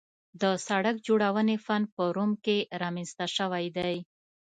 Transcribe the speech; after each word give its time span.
د 0.41 0.43
سړک 0.67 0.95
جوړونې 1.07 1.55
فن 1.65 1.81
په 1.93 2.03
روم 2.15 2.31
کې 2.45 2.57
رامنځته 2.81 3.25
شوی 3.37 3.65
دی 3.77 3.95